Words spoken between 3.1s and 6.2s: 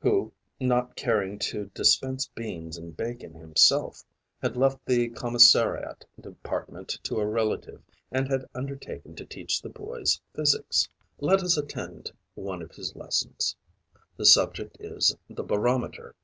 himself, had left the commissariat